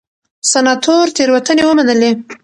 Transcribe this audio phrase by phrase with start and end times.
[0.51, 2.11] سناتور تېروتنې ومنلې.